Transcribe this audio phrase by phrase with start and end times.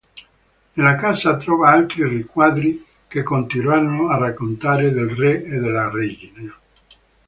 [0.73, 6.57] Nella casa trova altri riquadri che continuano a raccontare del Re e della Regina.